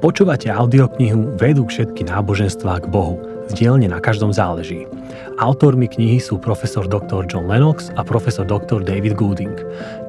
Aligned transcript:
Počúvate 0.00 0.48
audioknihu 0.48 1.36
Vedú 1.36 1.68
všetky 1.68 2.08
náboženstvá 2.08 2.80
k 2.80 2.88
Bohu. 2.88 3.20
Z 3.52 3.60
na 3.68 4.00
každom 4.00 4.32
záleží. 4.32 4.88
Autormi 5.36 5.92
knihy 5.92 6.16
sú 6.16 6.40
profesor 6.40 6.88
dr. 6.88 7.28
John 7.28 7.44
Lennox 7.44 7.92
a 8.00 8.00
profesor 8.00 8.48
dr. 8.48 8.80
David 8.80 9.20
Gooding. 9.20 9.52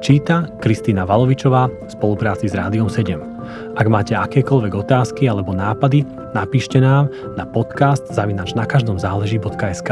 Číta 0.00 0.48
Kristýna 0.64 1.04
Valovičová 1.04 1.68
v 1.68 1.90
spolupráci 1.92 2.48
s 2.48 2.56
Rádiom 2.56 2.88
7. 2.88 3.20
Ak 3.76 3.84
máte 3.92 4.16
akékoľvek 4.16 4.72
otázky 4.72 5.28
alebo 5.28 5.52
nápady, 5.52 6.08
napíšte 6.32 6.80
nám 6.80 7.12
na 7.36 7.44
podcast 7.44 8.08
zavinač 8.08 8.56
na 8.56 8.64
každom 8.64 8.96
záleží.sk. 8.96 9.90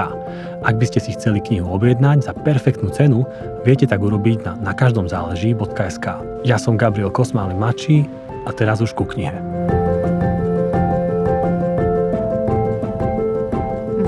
Ak 0.65 0.75
by 0.81 0.85
ste 0.89 1.05
si 1.05 1.13
chceli 1.13 1.45
knihu 1.45 1.69
objednať 1.77 2.25
za 2.25 2.33
perfektnú 2.33 2.89
cenu, 2.89 3.29
viete 3.69 3.85
tak 3.85 4.01
urobiť 4.01 4.49
na 4.49 4.73
nakaždomzáleží.sk. 4.73 6.07
Ja 6.49 6.57
som 6.57 6.81
Gabriel 6.81 7.13
Kosmály 7.13 7.53
Mačí 7.53 8.09
a 8.49 8.51
teraz 8.57 8.81
už 8.81 8.97
ku 8.97 9.05
knihe. 9.05 9.37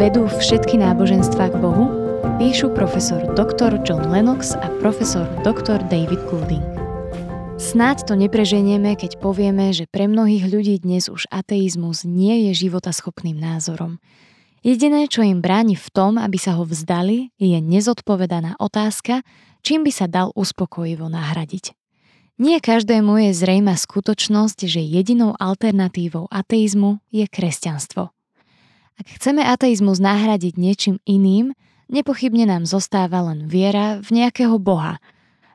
Vedú 0.02 0.26
všetky 0.26 0.82
náboženstvá 0.82 1.54
k 1.54 1.62
Bohu, 1.62 1.86
píšu 2.34 2.74
profesor 2.74 3.22
dr. 3.38 3.86
John 3.86 4.10
Lennox 4.10 4.50
a 4.58 4.66
profesor 4.82 5.30
dr. 5.46 5.78
David 5.86 6.18
Goulding. 6.26 6.66
Snáď 7.54 8.10
to 8.10 8.18
nepreženieme, 8.18 8.98
keď 8.98 9.22
povieme, 9.22 9.70
že 9.70 9.86
pre 9.86 10.10
mnohých 10.10 10.50
ľudí 10.50 10.82
dnes 10.82 11.06
už 11.06 11.30
ateizmus 11.30 12.02
nie 12.02 12.50
je 12.50 12.66
životaschopným 12.66 13.38
názorom. 13.38 14.02
Jediné, 14.66 15.06
čo 15.06 15.22
im 15.22 15.38
bráni 15.38 15.78
v 15.78 15.86
tom, 15.94 16.18
aby 16.18 16.34
sa 16.34 16.58
ho 16.58 16.66
vzdali, 16.66 17.30
je 17.38 17.62
nezodpovedaná 17.62 18.58
otázka, 18.58 19.22
čím 19.62 19.86
by 19.86 19.92
sa 19.94 20.10
dal 20.10 20.34
uspokojivo 20.34 21.06
nahradiť. 21.06 21.78
Nie 22.42 22.58
každému 22.58 23.30
je 23.30 23.38
zrejma 23.38 23.78
skutočnosť, 23.78 24.66
že 24.66 24.82
jedinou 24.82 25.38
alternatívou 25.38 26.26
ateizmu 26.26 26.98
je 27.14 27.22
kresťanstvo– 27.30 28.10
ak 29.00 29.06
chceme 29.20 29.42
ateizmus 29.44 29.98
nahradiť 30.02 30.54
niečím 30.60 30.96
iným, 31.08 31.56
nepochybne 31.92 32.48
nám 32.48 32.64
zostáva 32.68 33.24
len 33.24 33.48
viera 33.48 34.00
v 34.00 34.22
nejakého 34.22 34.56
boha. 34.56 35.00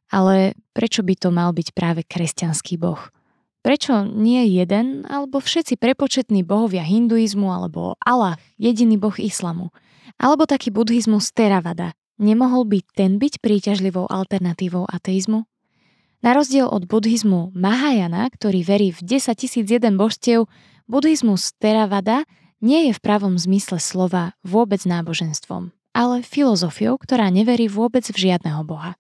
Ale 0.08 0.56
prečo 0.72 1.04
by 1.04 1.14
to 1.20 1.30
mal 1.34 1.52
byť 1.52 1.76
práve 1.76 2.02
kresťanský 2.08 2.80
boh? 2.80 3.12
Prečo 3.66 4.08
nie 4.08 4.48
jeden 4.48 5.04
alebo 5.12 5.44
všetci 5.44 5.76
prepočetní 5.76 6.48
bohovia 6.48 6.88
hinduizmu 6.88 7.52
alebo 7.52 8.00
Allah, 8.00 8.40
jediný 8.56 8.96
boh 8.96 9.18
islamu? 9.20 9.76
Alebo 10.16 10.48
taký 10.48 10.72
buddhizmus 10.72 11.36
Theravada. 11.36 11.92
Nemohol 12.18 12.66
by 12.66 12.80
ten 12.96 13.20
byť 13.20 13.44
príťažlivou 13.44 14.08
alternatívou 14.08 14.88
ateizmu? 14.88 15.46
Na 16.26 16.34
rozdiel 16.34 16.66
od 16.66 16.90
buddhizmu 16.90 17.54
Mahajana, 17.54 18.32
ktorý 18.34 18.66
verí 18.66 18.90
v 18.90 19.20
10 19.20 19.38
001 19.38 20.00
božstiev, 20.00 20.50
buddhizmus 20.90 21.54
Theravada 21.62 22.26
nie 22.64 22.90
je 22.90 22.92
v 22.98 23.04
pravom 23.04 23.38
zmysle 23.38 23.78
slova 23.78 24.34
vôbec 24.42 24.82
náboženstvom, 24.84 25.72
ale 25.94 26.26
filozofiou, 26.26 26.98
ktorá 26.98 27.30
neverí 27.30 27.70
vôbec 27.70 28.06
v 28.10 28.18
žiadneho 28.30 28.66
boha. 28.66 28.98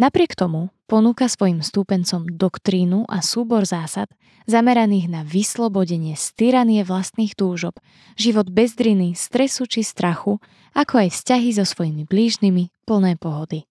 Napriek 0.00 0.34
tomu 0.34 0.72
ponúka 0.88 1.28
svojim 1.28 1.60
stúpencom 1.60 2.26
doktrínu 2.26 3.06
a 3.06 3.20
súbor 3.20 3.68
zásad 3.68 4.08
zameraných 4.50 5.06
na 5.06 5.22
vyslobodenie 5.22 6.18
z 6.18 6.26
tyranie 6.34 6.82
vlastných 6.82 7.38
túžob, 7.38 7.78
život 8.18 8.50
bez 8.50 8.74
driny, 8.74 9.14
stresu 9.14 9.70
či 9.70 9.86
strachu, 9.86 10.42
ako 10.74 11.06
aj 11.06 11.08
vzťahy 11.14 11.50
so 11.54 11.62
svojimi 11.62 12.08
blížnymi 12.08 12.72
plné 12.88 13.14
pohody. 13.20 13.68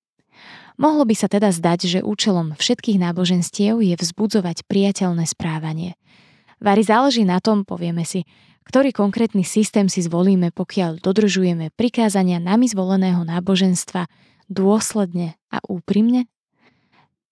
Mohlo 0.80 1.06
by 1.06 1.16
sa 1.18 1.28
teda 1.30 1.52
zdať, 1.52 1.80
že 1.86 2.00
účelom 2.02 2.58
všetkých 2.58 2.98
náboženstiev 2.98 3.84
je 3.84 3.96
vzbudzovať 4.00 4.66
priateľné 4.66 5.28
správanie. 5.30 6.00
Vary 6.62 6.82
záleží 6.86 7.26
na 7.26 7.42
tom, 7.42 7.66
povieme 7.66 8.06
si, 8.06 8.26
ktorý 8.72 8.96
konkrétny 8.96 9.44
systém 9.44 9.92
si 9.92 10.00
zvolíme, 10.00 10.56
pokiaľ 10.56 11.04
dodržujeme 11.04 11.76
prikázania 11.76 12.40
nami 12.40 12.72
zvoleného 12.72 13.28
náboženstva 13.28 14.08
dôsledne 14.48 15.36
a 15.52 15.60
úprimne? 15.68 16.32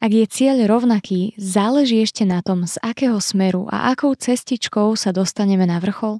Ak 0.03 0.11
je 0.11 0.28
cieľ 0.28 0.67
rovnaký, 0.67 1.39
záleží 1.39 2.03
ešte 2.03 2.28
na 2.28 2.44
tom, 2.44 2.67
z 2.67 2.75
akého 2.83 3.23
smeru 3.23 3.72
a 3.72 3.88
akou 3.95 4.19
cestičkou 4.19 4.99
sa 4.99 5.16
dostaneme 5.16 5.63
na 5.63 5.79
vrchol? 5.79 6.19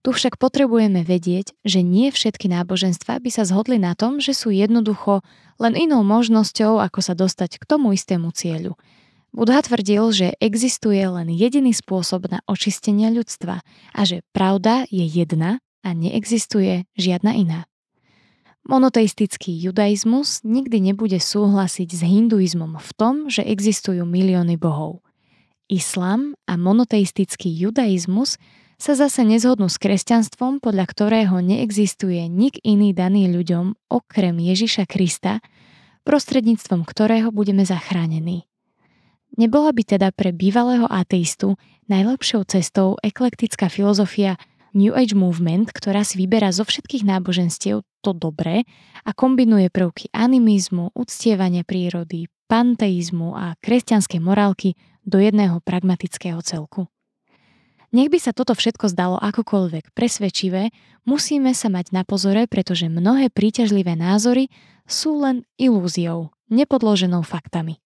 Tu 0.00 0.16
však 0.16 0.40
potrebujeme 0.40 1.04
vedieť, 1.04 1.52
že 1.60 1.84
nie 1.84 2.08
všetky 2.08 2.48
náboženstva 2.48 3.20
by 3.20 3.28
sa 3.28 3.44
zhodli 3.44 3.76
na 3.76 3.92
tom, 3.92 4.16
že 4.16 4.32
sú 4.32 4.48
jednoducho 4.48 5.20
len 5.60 5.76
inou 5.76 6.00
možnosťou, 6.08 6.80
ako 6.80 7.04
sa 7.04 7.12
dostať 7.12 7.60
k 7.60 7.68
tomu 7.68 7.92
istému 7.92 8.32
cieľu– 8.32 8.80
Buddha 9.32 9.64
tvrdil, 9.64 10.12
že 10.12 10.28
existuje 10.44 11.00
len 11.00 11.32
jediný 11.32 11.72
spôsob 11.72 12.28
na 12.28 12.44
očistenie 12.44 13.08
ľudstva 13.08 13.64
a 13.96 14.00
že 14.04 14.20
pravda 14.36 14.84
je 14.92 15.08
jedna 15.08 15.56
a 15.80 15.96
neexistuje 15.96 16.84
žiadna 17.00 17.32
iná. 17.40 17.60
Monoteistický 18.62 19.56
judaizmus 19.56 20.44
nikdy 20.44 20.92
nebude 20.92 21.16
súhlasiť 21.18 21.88
s 21.90 22.00
hinduizmom 22.04 22.78
v 22.78 22.90
tom, 22.94 23.14
že 23.26 23.42
existujú 23.42 24.06
milióny 24.06 24.54
bohov. 24.60 25.02
Islám 25.66 26.36
a 26.44 26.60
monoteistický 26.60 27.48
judaizmus 27.48 28.36
sa 28.76 28.92
zase 28.92 29.24
nezhodnú 29.24 29.72
s 29.72 29.80
kresťanstvom, 29.80 30.60
podľa 30.60 30.92
ktorého 30.92 31.40
neexistuje 31.40 32.28
nik 32.28 32.60
iný 32.62 32.92
daný 32.92 33.32
ľuďom 33.32 33.88
okrem 33.88 34.36
Ježiša 34.36 34.84
Krista, 34.86 35.40
prostredníctvom 36.04 36.84
ktorého 36.84 37.32
budeme 37.32 37.64
zachránení. 37.64 38.51
Nebola 39.32 39.72
by 39.72 39.82
teda 39.96 40.12
pre 40.12 40.28
bývalého 40.36 40.84
ateistu 40.92 41.56
najlepšou 41.88 42.44
cestou 42.44 43.00
eklektická 43.00 43.72
filozofia 43.72 44.36
New 44.76 44.92
Age 44.92 45.16
Movement, 45.16 45.72
ktorá 45.72 46.04
si 46.04 46.20
vyberá 46.20 46.52
zo 46.52 46.64
všetkých 46.64 47.04
náboženstiev 47.04 47.84
to 48.00 48.10
dobré 48.16 48.64
a 49.04 49.10
kombinuje 49.12 49.68
prvky 49.68 50.08
animizmu, 50.12 50.92
uctievania 50.96 51.64
prírody, 51.64 52.28
panteizmu 52.48 53.36
a 53.36 53.56
kresťanskej 53.60 54.20
morálky 54.20 54.76
do 55.04 55.20
jedného 55.20 55.60
pragmatického 55.60 56.40
celku. 56.40 56.88
Nech 57.92 58.08
by 58.08 58.16
sa 58.16 58.32
toto 58.32 58.56
všetko 58.56 58.88
zdalo 58.88 59.20
akokoľvek 59.20 59.92
presvedčivé, 59.92 60.72
musíme 61.04 61.52
sa 61.52 61.68
mať 61.68 61.92
na 61.92 62.08
pozore, 62.08 62.48
pretože 62.48 62.88
mnohé 62.88 63.28
príťažlivé 63.28 63.92
názory 63.92 64.48
sú 64.88 65.20
len 65.20 65.44
ilúziou, 65.60 66.32
nepodloženou 66.48 67.20
faktami. 67.20 67.81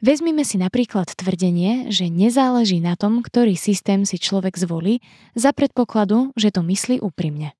Vezmime 0.00 0.48
si 0.48 0.56
napríklad 0.56 1.12
tvrdenie, 1.12 1.92
že 1.92 2.08
nezáleží 2.08 2.80
na 2.80 2.96
tom, 2.96 3.20
ktorý 3.20 3.52
systém 3.52 4.08
si 4.08 4.16
človek 4.16 4.56
zvolí, 4.56 5.04
za 5.36 5.52
predpokladu, 5.52 6.32
že 6.40 6.48
to 6.48 6.64
myslí 6.64 7.04
úprimne. 7.04 7.52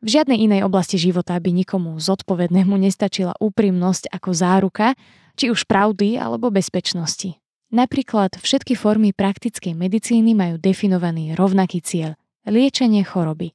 V 0.00 0.16
žiadnej 0.16 0.40
inej 0.40 0.64
oblasti 0.64 0.96
života 0.96 1.36
by 1.36 1.52
nikomu 1.52 2.00
zodpovednému 2.00 2.80
nestačila 2.80 3.36
úprimnosť 3.36 4.08
ako 4.08 4.30
záruka, 4.32 4.96
či 5.36 5.52
už 5.52 5.68
pravdy 5.68 6.16
alebo 6.16 6.48
bezpečnosti. 6.48 7.36
Napríklad 7.68 8.40
všetky 8.40 8.72
formy 8.72 9.12
praktickej 9.12 9.76
medicíny 9.76 10.32
majú 10.32 10.56
definovaný 10.56 11.36
rovnaký 11.36 11.84
cieľ– 11.84 12.16
liečenie 12.48 13.04
choroby. 13.04 13.52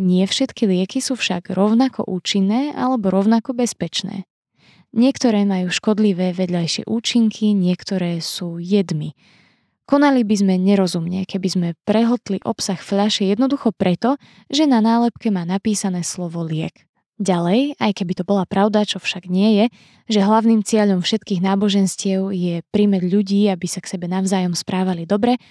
Nie 0.00 0.24
všetky 0.24 0.64
lieky 0.64 1.04
sú 1.04 1.12
však 1.12 1.52
rovnako 1.52 2.08
účinné 2.08 2.72
alebo 2.72 3.12
rovnako 3.12 3.52
bezpečné. 3.52 4.24
Niektoré 4.94 5.42
majú 5.42 5.74
škodlivé 5.74 6.30
vedľajšie 6.30 6.86
účinky, 6.86 7.50
niektoré 7.50 8.22
sú 8.22 8.62
jedmi. 8.62 9.18
Konali 9.90 10.22
by 10.22 10.34
sme 10.38 10.54
nerozumne, 10.54 11.26
keby 11.26 11.48
sme 11.50 11.68
prehltli 11.82 12.38
obsah 12.46 12.78
fľaše 12.78 13.26
jednoducho 13.26 13.74
preto, 13.74 14.14
že 14.46 14.70
na 14.70 14.78
nálepke 14.78 15.34
má 15.34 15.42
napísané 15.42 16.06
slovo 16.06 16.46
liek. 16.46 16.86
Ďalej, 17.18 17.74
aj 17.82 17.90
keby 17.90 18.12
to 18.14 18.24
bola 18.26 18.46
pravda, 18.46 18.86
čo 18.86 19.02
však 19.02 19.26
nie 19.26 19.58
je, 19.58 19.66
že 20.14 20.22
hlavným 20.22 20.62
cieľom 20.62 21.02
všetkých 21.02 21.42
náboženstiev 21.42 22.30
je 22.30 22.62
primeť 22.70 23.02
ľudí, 23.02 23.50
aby 23.50 23.66
sa 23.66 23.82
k 23.82 23.98
sebe 23.98 24.06
navzájom 24.06 24.54
správali 24.54 25.10
dobre, 25.10 25.42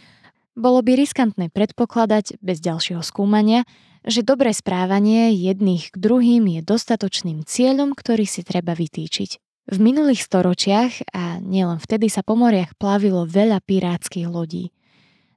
bolo 0.55 0.79
by 0.79 0.95
riskantné 0.95 1.51
predpokladať, 1.51 2.39
bez 2.39 2.63
ďalšieho 2.63 3.03
skúmania, 3.03 3.67
že 4.03 4.21
dobré 4.21 4.51
správanie 4.51 5.31
jedných 5.31 5.91
k 5.91 5.95
druhým 5.95 6.59
je 6.59 6.61
dostatočným 6.61 7.47
cieľom, 7.47 7.95
ktorý 7.95 8.27
si 8.27 8.43
treba 8.43 8.75
vytýčiť. 8.75 9.39
V 9.63 9.77
minulých 9.79 10.27
storočiach, 10.27 11.15
a 11.15 11.39
nielen 11.39 11.79
vtedy 11.79 12.11
sa 12.11 12.19
po 12.19 12.35
moriach 12.35 12.75
plavilo 12.75 13.23
veľa 13.23 13.63
pirátskych 13.63 14.27
lodí. 14.27 14.75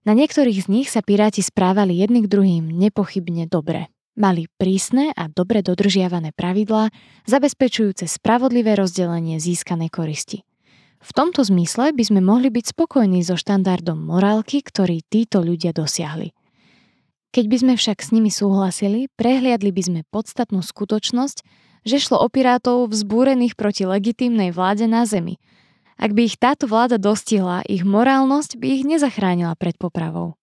Na 0.03 0.19
niektorých 0.19 0.67
z 0.67 0.69
nich 0.71 0.89
sa 0.91 1.03
piráti 1.03 1.43
správali 1.43 1.95
jedný 1.95 2.27
k 2.27 2.31
druhým 2.31 2.67
nepochybne 2.67 3.47
dobre. 3.47 3.87
Mali 4.19 4.51
prísne 4.59 5.15
a 5.15 5.31
dobre 5.31 5.63
dodržiavané 5.63 6.35
pravidlá, 6.35 6.91
zabezpečujúce 7.31 8.11
spravodlivé 8.11 8.75
rozdelenie 8.75 9.39
získanej 9.39 9.95
koristi. 9.95 10.43
V 10.99 11.11
tomto 11.15 11.47
zmysle 11.47 11.95
by 11.95 12.03
sme 12.03 12.21
mohli 12.25 12.51
byť 12.51 12.75
spokojní 12.75 13.23
so 13.23 13.39
štandardom 13.39 14.01
morálky, 14.01 14.65
ktorý 14.65 15.07
títo 15.07 15.39
ľudia 15.45 15.71
dosiahli– 15.71 16.35
keď 17.37 17.53
by 17.53 17.57
sme 17.61 17.75
však 17.77 18.01
s 18.01 18.17
nimi 18.17 18.33
súhlasili, 18.33 19.13
prehliadli 19.21 19.69
by 19.69 19.83
sme 19.85 20.01
podstatnú 20.09 20.65
skutočnosť, 20.65 21.45
že 21.85 22.01
šlo 22.01 22.17
o 22.25 22.33
pirátov 22.33 22.89
vzbúrených 22.89 23.61
proti 23.61 23.85
legitímnej 23.85 24.57
vláde 24.57 24.89
na 24.89 25.05
Zemi. 25.05 25.37
Ak 26.01 26.17
by 26.17 26.33
ich 26.33 26.41
táto 26.41 26.65
vláda 26.65 26.97
dostihla, 26.97 27.61
ich 27.69 27.85
morálnosť 27.85 28.57
by 28.57 28.81
ich 28.81 28.89
nezachránila 28.89 29.53
pred 29.53 29.77
popravou. 29.77 30.41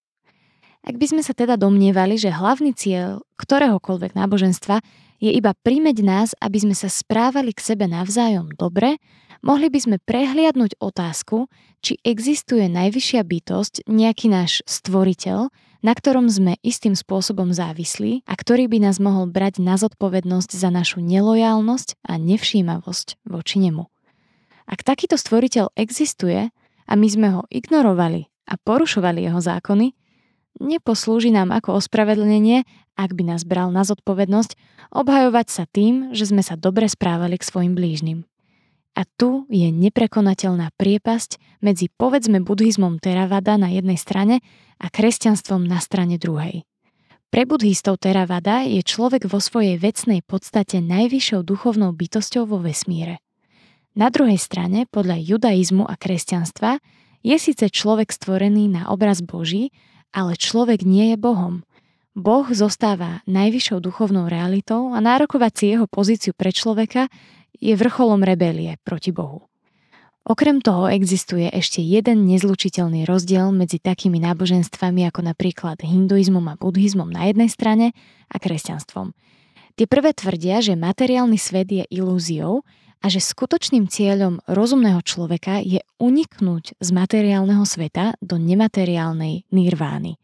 Ak 0.84 1.00
by 1.00 1.06
sme 1.16 1.22
sa 1.24 1.32
teda 1.32 1.56
domnievali, 1.56 2.20
že 2.20 2.36
hlavný 2.36 2.76
cieľ 2.76 3.24
ktoréhokoľvek 3.40 4.20
náboženstva 4.20 4.84
je 5.24 5.32
iba 5.32 5.56
primeť 5.56 5.98
nás, 6.04 6.30
aby 6.44 6.60
sme 6.60 6.76
sa 6.76 6.92
správali 6.92 7.56
k 7.56 7.64
sebe 7.64 7.88
navzájom 7.88 8.52
dobre, 8.60 9.00
mohli 9.40 9.72
by 9.72 9.80
sme 9.80 9.98
prehliadnúť 10.04 10.76
otázku, 10.84 11.48
či 11.80 11.96
existuje 12.04 12.68
najvyššia 12.68 13.24
bytosť, 13.24 13.88
nejaký 13.88 14.28
náš 14.28 14.60
stvoriteľ, 14.68 15.48
na 15.84 15.94
ktorom 15.96 16.28
sme 16.28 16.60
istým 16.64 17.00
spôsobom 17.00 17.56
závislí 17.56 18.28
a 18.28 18.34
ktorý 18.36 18.68
by 18.68 18.84
nás 18.84 19.00
mohol 19.00 19.32
brať 19.32 19.64
na 19.64 19.80
zodpovednosť 19.80 20.52
za 20.52 20.68
našu 20.68 21.00
nelojálnosť 21.00 22.04
a 22.08 22.20
nevšímavosť 22.20 23.24
voči 23.24 23.64
nemu. 23.64 23.88
Ak 24.68 24.84
takýto 24.84 25.16
stvoriteľ 25.16 25.76
existuje 25.80 26.52
a 26.88 26.94
my 26.96 27.08
sme 27.08 27.28
ho 27.36 27.42
ignorovali 27.52 28.28
a 28.48 28.60
porušovali 28.60 29.24
jeho 29.28 29.40
zákony, 29.40 30.03
neposlúži 30.60 31.34
nám 31.34 31.54
ako 31.54 31.80
ospravedlnenie, 31.80 32.66
ak 32.94 33.14
by 33.18 33.24
nás 33.34 33.42
bral 33.48 33.74
na 33.74 33.82
zodpovednosť, 33.82 34.54
obhajovať 34.94 35.48
sa 35.50 35.64
tým, 35.66 36.14
že 36.14 36.30
sme 36.30 36.46
sa 36.46 36.54
dobre 36.54 36.86
správali 36.86 37.42
k 37.42 37.48
svojim 37.48 37.74
blížnym. 37.74 38.26
A 38.94 39.10
tu 39.18 39.50
je 39.50 39.74
neprekonateľná 39.74 40.70
priepasť 40.78 41.42
medzi 41.66 41.90
povedzme 41.90 42.46
buddhizmom 42.46 43.02
Theravada 43.02 43.58
na 43.58 43.74
jednej 43.74 43.98
strane 43.98 44.46
a 44.78 44.94
kresťanstvom 44.94 45.66
na 45.66 45.82
strane 45.82 46.22
druhej. 46.22 46.62
Pre 47.34 47.50
buddhistov 47.50 47.98
Theravada 47.98 48.62
je 48.62 48.86
človek 48.86 49.26
vo 49.26 49.42
svojej 49.42 49.82
vecnej 49.82 50.22
podstate 50.22 50.78
najvyššou 50.86 51.42
duchovnou 51.42 51.90
bytosťou 51.90 52.46
vo 52.46 52.62
vesmíre. 52.62 53.18
Na 53.98 54.14
druhej 54.14 54.38
strane, 54.38 54.86
podľa 54.86 55.18
judaizmu 55.18 55.90
a 55.90 55.98
kresťanstva, 55.98 56.78
je 57.26 57.34
síce 57.42 57.66
človek 57.66 58.14
stvorený 58.14 58.70
na 58.70 58.94
obraz 58.94 59.26
Boží, 59.26 59.74
ale 60.14 60.38
človek 60.38 60.86
nie 60.86 61.12
je 61.12 61.18
Bohom. 61.18 61.66
Boh 62.14 62.46
zostáva 62.54 63.26
najvyššou 63.26 63.82
duchovnou 63.82 64.30
realitou 64.30 64.94
a 64.94 65.02
nárokovať 65.02 65.52
si 65.58 65.64
jeho 65.74 65.90
pozíciu 65.90 66.38
pre 66.38 66.54
človeka 66.54 67.10
je 67.58 67.74
vrcholom 67.74 68.22
rebelie 68.22 68.78
proti 68.86 69.10
Bohu. 69.10 69.50
Okrem 70.24 70.64
toho 70.64 70.88
existuje 70.88 71.52
ešte 71.52 71.84
jeden 71.84 72.24
nezlučiteľný 72.32 73.04
rozdiel 73.04 73.52
medzi 73.52 73.82
takými 73.82 74.24
náboženstvami 74.24 75.04
ako 75.12 75.20
napríklad 75.20 75.84
hinduizmom 75.84 76.48
a 76.48 76.56
buddhizmom 76.56 77.12
na 77.12 77.28
jednej 77.28 77.52
strane 77.52 77.92
a 78.32 78.40
kresťanstvom. 78.40 79.12
Tie 79.74 79.90
prvé 79.90 80.16
tvrdia, 80.16 80.64
že 80.64 80.80
materiálny 80.80 81.36
svet 81.36 81.68
je 81.68 81.84
ilúziou 81.92 82.64
a 83.04 83.12
že 83.12 83.20
skutočným 83.20 83.92
cieľom 83.92 84.40
rozumného 84.48 85.04
človeka 85.04 85.60
je 85.60 85.84
uniknúť 86.00 86.80
z 86.80 86.90
materiálneho 86.96 87.68
sveta 87.68 88.16
do 88.24 88.40
nemateriálnej 88.40 89.44
nirvány. 89.52 90.16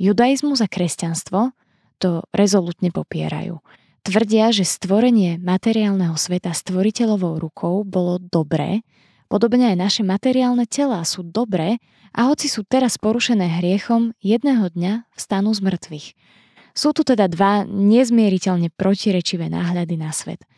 Judaizmus 0.00 0.64
a 0.64 0.68
kresťanstvo 0.68 1.52
to 2.00 2.24
rezolutne 2.32 2.88
popierajú. 2.88 3.60
Tvrdia, 4.00 4.48
že 4.48 4.64
stvorenie 4.64 5.36
materiálneho 5.36 6.16
sveta 6.16 6.56
stvoriteľovou 6.56 7.36
rukou 7.36 7.84
bolo 7.84 8.16
dobré, 8.16 8.80
podobne 9.28 9.74
aj 9.74 9.76
naše 9.76 10.02
materiálne 10.06 10.64
telá 10.64 11.04
sú 11.04 11.20
dobré 11.20 11.76
a 12.16 12.32
hoci 12.32 12.48
sú 12.48 12.64
teraz 12.64 12.96
porušené 12.96 13.60
hriechom, 13.60 14.16
jedného 14.24 14.72
dňa 14.72 15.04
vstanú 15.12 15.52
z 15.52 15.60
mŕtvych. 15.68 16.06
Sú 16.76 16.92
tu 16.96 17.04
teda 17.04 17.28
dva 17.28 17.64
nezmieriteľne 17.68 18.72
protirečivé 18.72 19.52
náhľady 19.52 20.00
na 20.00 20.16
svet– 20.16 20.40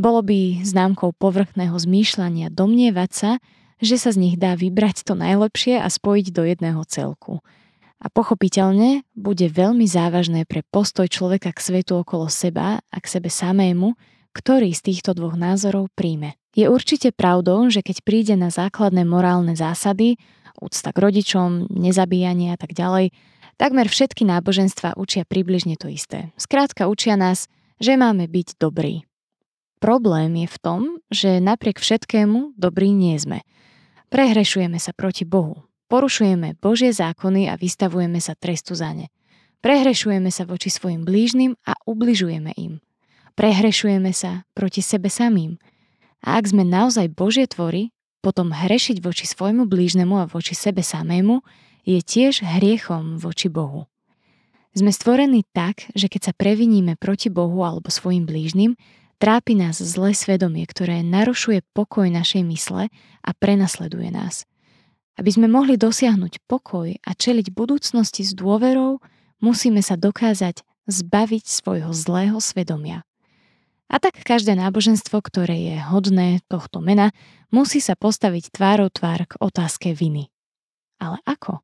bolo 0.00 0.24
by 0.24 0.64
známkou 0.64 1.12
povrchného 1.12 1.76
zmýšľania 1.76 2.48
domnievať 2.48 3.10
sa, 3.12 3.30
že 3.84 4.00
sa 4.00 4.10
z 4.12 4.20
nich 4.20 4.36
dá 4.40 4.56
vybrať 4.56 5.04
to 5.04 5.12
najlepšie 5.12 5.76
a 5.76 5.88
spojiť 5.88 6.26
do 6.32 6.48
jedného 6.48 6.80
celku. 6.88 7.44
A 8.00 8.08
pochopiteľne 8.08 9.04
bude 9.12 9.52
veľmi 9.52 9.84
závažné 9.84 10.48
pre 10.48 10.64
postoj 10.72 11.04
človeka 11.04 11.52
k 11.52 11.60
svetu 11.60 12.00
okolo 12.00 12.32
seba 12.32 12.80
a 12.80 12.96
k 12.96 13.06
sebe 13.06 13.28
samému, 13.28 13.92
ktorý 14.32 14.72
z 14.72 14.88
týchto 14.88 15.12
dvoch 15.12 15.36
názorov 15.36 15.92
príjme. 15.92 16.40
Je 16.56 16.64
určite 16.72 17.12
pravdou, 17.12 17.68
že 17.68 17.84
keď 17.84 17.96
príde 18.00 18.34
na 18.40 18.48
základné 18.48 19.04
morálne 19.04 19.52
zásady, 19.52 20.16
úcta 20.56 20.96
k 20.96 20.98
rodičom, 20.98 21.68
nezabíjanie 21.68 22.56
a 22.56 22.58
tak 22.58 22.72
ďalej, 22.72 23.12
takmer 23.60 23.84
všetky 23.84 24.24
náboženstva 24.24 24.96
učia 24.96 25.28
približne 25.28 25.76
to 25.76 25.92
isté. 25.92 26.32
Skrátka 26.40 26.88
učia 26.88 27.20
nás, 27.20 27.52
že 27.80 28.00
máme 28.00 28.28
byť 28.28 28.56
dobrí. 28.56 29.09
Problém 29.80 30.44
je 30.44 30.48
v 30.52 30.58
tom, 30.60 30.80
že 31.08 31.40
napriek 31.40 31.80
všetkému 31.80 32.60
dobrí 32.60 32.92
nie 32.92 33.16
sme. 33.16 33.40
Prehrešujeme 34.12 34.76
sa 34.76 34.92
proti 34.92 35.24
Bohu. 35.24 35.64
Porušujeme 35.88 36.60
Božie 36.60 36.92
zákony 36.92 37.48
a 37.48 37.56
vystavujeme 37.56 38.20
sa 38.20 38.36
trestu 38.36 38.76
za 38.76 38.92
ne. 38.92 39.08
Prehrešujeme 39.64 40.28
sa 40.28 40.44
voči 40.44 40.68
svojim 40.68 41.08
blížnym 41.08 41.56
a 41.64 41.74
ubližujeme 41.88 42.52
im. 42.60 42.84
Prehrešujeme 43.40 44.12
sa 44.12 44.44
proti 44.52 44.84
sebe 44.84 45.08
samým. 45.08 45.56
A 46.20 46.36
ak 46.36 46.52
sme 46.52 46.62
naozaj 46.62 47.08
Božie 47.16 47.48
tvory, 47.48 47.88
potom 48.20 48.52
hrešiť 48.52 49.00
voči 49.00 49.24
svojmu 49.24 49.64
blížnemu 49.64 50.12
a 50.20 50.28
voči 50.28 50.52
sebe 50.52 50.84
samému 50.84 51.40
je 51.88 52.04
tiež 52.04 52.44
hriechom 52.44 53.16
voči 53.16 53.48
Bohu. 53.48 53.88
Sme 54.76 54.92
stvorení 54.92 55.42
tak, 55.56 55.88
že 55.96 56.06
keď 56.12 56.30
sa 56.30 56.32
previníme 56.36 57.00
proti 57.00 57.32
Bohu 57.32 57.64
alebo 57.64 57.88
svojim 57.88 58.28
blížnym, 58.28 58.76
Trápi 59.20 59.52
nás 59.52 59.76
zlé 59.76 60.16
svedomie, 60.16 60.64
ktoré 60.64 61.04
narušuje 61.04 61.60
pokoj 61.76 62.08
našej 62.08 62.40
mysle 62.48 62.88
a 63.20 63.30
prenasleduje 63.36 64.08
nás. 64.08 64.48
Aby 65.20 65.36
sme 65.36 65.44
mohli 65.44 65.76
dosiahnuť 65.76 66.40
pokoj 66.48 66.96
a 66.96 67.10
čeliť 67.12 67.52
budúcnosti 67.52 68.24
s 68.24 68.32
dôverou, 68.32 69.04
musíme 69.44 69.84
sa 69.84 70.00
dokázať 70.00 70.64
zbaviť 70.88 71.44
svojho 71.44 71.92
zlého 71.92 72.40
svedomia. 72.40 73.04
A 73.92 74.00
tak 74.00 74.24
každé 74.24 74.56
náboženstvo, 74.56 75.20
ktoré 75.20 75.68
je 75.68 75.76
hodné 75.84 76.40
tohto 76.48 76.80
mena, 76.80 77.12
musí 77.52 77.84
sa 77.84 78.00
postaviť 78.00 78.56
tvárou 78.56 78.88
tvár 78.88 79.28
k 79.28 79.36
otázke 79.36 79.92
viny. 79.92 80.32
Ale 80.96 81.20
ako? 81.28 81.60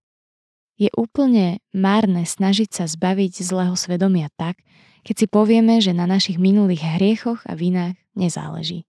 Je 0.77 0.93
úplne 0.93 1.65
márne 1.73 2.29
snažiť 2.29 2.69
sa 2.69 2.85
zbaviť 2.85 3.41
zlého 3.41 3.73
svedomia 3.81 4.29
tak, 4.37 4.61
keď 5.07 5.15
si 5.15 5.27
povieme, 5.31 5.79
že 5.79 5.95
na 5.95 6.11
našich 6.11 6.35
minulých 6.35 6.99
hriechoch 6.99 7.47
a 7.47 7.55
vinách 7.55 7.95
nezáleží. 8.19 8.83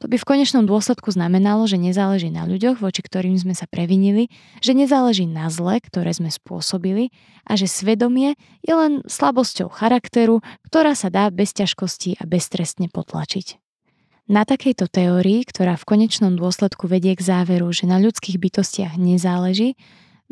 To 0.00 0.10
by 0.10 0.18
v 0.18 0.26
konečnom 0.34 0.66
dôsledku 0.66 1.14
znamenalo, 1.14 1.62
že 1.70 1.78
nezáleží 1.78 2.26
na 2.26 2.42
ľuďoch, 2.42 2.82
voči 2.82 3.06
ktorým 3.06 3.38
sme 3.38 3.54
sa 3.54 3.70
previnili, 3.70 4.34
že 4.58 4.74
nezáleží 4.74 5.30
na 5.30 5.46
zle, 5.46 5.78
ktoré 5.78 6.10
sme 6.10 6.26
spôsobili 6.26 7.14
a 7.46 7.54
že 7.54 7.70
svedomie 7.70 8.34
je 8.66 8.74
len 8.74 9.06
slabosťou 9.06 9.70
charakteru, 9.70 10.42
ktorá 10.66 10.98
sa 10.98 11.06
dá 11.06 11.30
bez 11.30 11.54
ťažkostí 11.54 12.18
a 12.18 12.26
beztrestne 12.26 12.90
potlačiť. 12.90 13.62
Na 14.26 14.42
takejto 14.42 14.90
teórii, 14.90 15.46
ktorá 15.46 15.78
v 15.78 15.86
konečnom 15.86 16.34
dôsledku 16.34 16.90
vedie 16.90 17.14
k 17.14 17.22
záveru, 17.22 17.70
že 17.70 17.86
na 17.86 18.02
ľudských 18.02 18.42
bytostiach 18.42 18.98
nezáleží, 18.98 19.78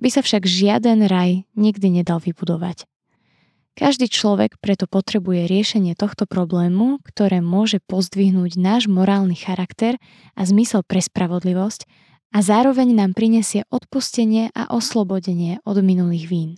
by 0.03 0.09
sa 0.11 0.27
však 0.27 0.51
žiaden 0.51 1.07
raj 1.07 1.47
nikdy 1.55 2.03
nedal 2.03 2.19
vybudovať. 2.19 2.91
Každý 3.81 4.13
človek 4.13 4.61
preto 4.61 4.85
potrebuje 4.85 5.49
riešenie 5.49 5.97
tohto 5.97 6.29
problému, 6.29 7.01
ktoré 7.01 7.41
môže 7.41 7.81
pozdvihnúť 7.89 8.61
náš 8.61 8.93
morálny 8.93 9.33
charakter 9.33 9.97
a 10.37 10.45
zmysel 10.45 10.85
pre 10.85 11.01
spravodlivosť 11.01 11.89
a 12.37 12.45
zároveň 12.45 12.93
nám 12.93 13.17
prinesie 13.17 13.65
odpustenie 13.73 14.53
a 14.53 14.69
oslobodenie 14.69 15.65
od 15.65 15.81
minulých 15.81 16.29
vín. 16.29 16.51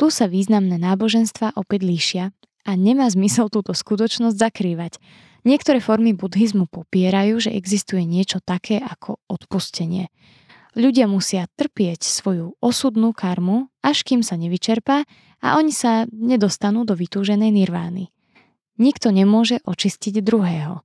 Tu 0.00 0.08
sa 0.08 0.32
významné 0.32 0.80
náboženstva 0.80 1.60
opäť 1.60 1.84
líšia 1.84 2.24
a 2.64 2.72
nemá 2.72 3.12
zmysel 3.12 3.52
túto 3.52 3.76
skutočnosť 3.76 4.40
zakrývať. 4.40 4.96
Niektoré 5.44 5.84
formy 5.84 6.16
buddhizmu 6.16 6.72
popierajú, 6.72 7.36
že 7.36 7.52
existuje 7.52 8.08
niečo 8.08 8.40
také 8.40 8.80
ako 8.80 9.20
odpustenie– 9.28 10.08
Ľudia 10.78 11.10
musia 11.10 11.50
trpieť 11.58 12.06
svoju 12.06 12.54
osudnú 12.62 13.10
karmu, 13.10 13.66
až 13.82 14.06
kým 14.06 14.22
sa 14.22 14.38
nevyčerpá 14.38 15.02
a 15.40 15.56
oni 15.56 15.72
sa 15.72 16.04
nedostanú 16.12 16.84
do 16.84 16.92
vytúženej 16.96 17.52
nirvány. 17.52 18.12
Nikto 18.80 19.12
nemôže 19.12 19.60
očistiť 19.64 20.24
druhého. 20.24 20.80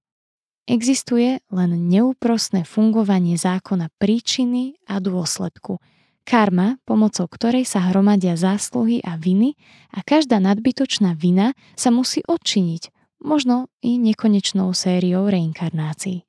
Existuje 0.65 1.39
len 1.53 1.71
neúprostné 1.87 2.65
fungovanie 2.65 3.37
zákona 3.37 3.93
príčiny 4.01 4.81
a 4.89 4.97
dôsledku. 4.97 5.77
Karma, 6.25 6.81
pomocou 6.89 7.29
ktorej 7.29 7.69
sa 7.69 7.85
hromadia 7.93 8.33
zásluhy 8.33 8.97
a 9.05 9.13
viny 9.13 9.53
a 9.93 10.01
každá 10.01 10.41
nadbytočná 10.41 11.13
vina 11.13 11.53
sa 11.77 11.93
musí 11.93 12.25
odčiniť, 12.25 12.89
možno 13.21 13.69
i 13.85 14.01
nekonečnou 14.01 14.73
sériou 14.73 15.29
reinkarnácií. 15.29 16.25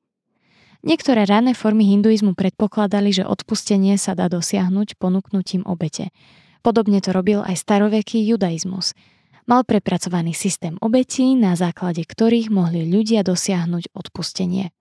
Niektoré 0.85 1.25
rané 1.25 1.57
formy 1.57 1.89
hinduizmu 1.97 2.37
predpokladali, 2.37 3.11
že 3.11 3.25
odpustenie 3.25 3.97
sa 3.97 4.13
dá 4.13 4.29
dosiahnuť 4.29 5.01
ponúknutím 5.01 5.65
obete. 5.65 6.13
Podobne 6.67 6.99
to 6.99 7.15
robil 7.15 7.47
aj 7.47 7.63
staroveký 7.63 8.27
judaizmus. 8.27 8.91
Mal 9.47 9.63
prepracovaný 9.63 10.35
systém 10.35 10.75
obetí, 10.83 11.39
na 11.39 11.55
základe 11.55 12.03
ktorých 12.03 12.51
mohli 12.51 12.83
ľudia 12.91 13.23
dosiahnuť 13.23 13.95
odpustenie. 13.95 14.75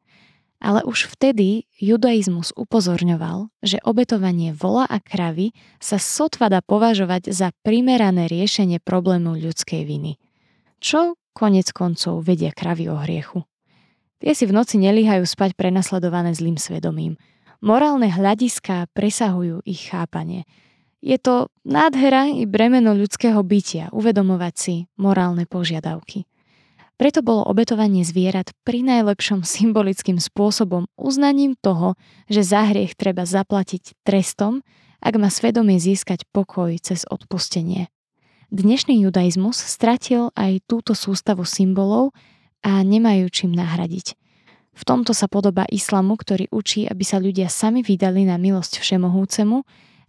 Ale 0.57 0.81
už 0.81 1.13
vtedy 1.13 1.69
judaizmus 1.77 2.57
upozorňoval, 2.57 3.53
že 3.61 3.77
obetovanie 3.85 4.49
vola 4.49 4.89
a 4.89 4.97
kravy 4.97 5.53
sa 5.77 6.01
sotva 6.01 6.49
dá 6.49 6.65
považovať 6.65 7.29
za 7.29 7.53
primerané 7.61 8.25
riešenie 8.33 8.81
problému 8.81 9.37
ľudskej 9.37 9.85
viny. 9.85 10.17
Čo 10.81 11.21
konec 11.37 11.69
koncov 11.69 12.25
vedia 12.25 12.49
kravy 12.49 12.89
o 12.89 12.97
hriechu? 12.97 13.45
Tie 14.17 14.33
si 14.33 14.49
v 14.49 14.57
noci 14.57 14.81
nelíhajú 14.81 15.21
spať 15.21 15.53
prenasledované 15.53 16.33
zlým 16.33 16.57
svedomím. 16.57 17.21
Morálne 17.61 18.09
hľadiská 18.09 18.89
presahujú 18.97 19.61
ich 19.69 19.93
chápanie. 19.93 20.49
Je 21.05 21.21
to 21.21 21.53
nádhera 21.61 22.33
i 22.33 22.49
bremeno 22.49 22.97
ľudského 22.97 23.37
bytia 23.45 23.93
uvedomovať 23.93 24.53
si 24.57 24.75
morálne 24.97 25.45
požiadavky. 25.45 26.25
Preto 26.97 27.21
bolo 27.21 27.45
obetovanie 27.45 28.01
zvierat 28.01 28.57
pri 28.65 28.81
najlepšom 28.81 29.45
symbolickým 29.55 30.17
spôsobom 30.17 30.89
uznaním 30.97 31.53
toho, 31.61 31.93
že 32.25 32.41
za 32.41 32.65
hriech 32.73 32.97
treba 32.97 33.21
zaplatiť 33.29 34.01
trestom, 34.01 34.65
ak 34.97 35.13
má 35.21 35.29
svedomie 35.29 35.77
získať 35.77 36.25
pokoj 36.33 36.73
cez 36.81 37.05
odpustenie. 37.05 37.93
Dnešný 38.49 39.05
judaizmus 39.05 39.61
stratil 39.61 40.33
aj 40.33 40.65
túto 40.65 40.97
sústavu 40.97 41.45
symbolov 41.45 42.17
a 42.65 42.81
nemajú 42.81 43.29
čím 43.29 43.53
nahradiť. 43.53 44.17
V 44.73 44.81
tomto 44.81 45.13
sa 45.13 45.29
podobá 45.29 45.69
islamu, 45.69 46.17
ktorý 46.17 46.49
učí, 46.49 46.89
aby 46.89 47.05
sa 47.05 47.21
ľudia 47.21 47.45
sami 47.45 47.85
vydali 47.85 48.25
na 48.25 48.41
milosť 48.41 48.81
všemohúcemu, 48.81 49.61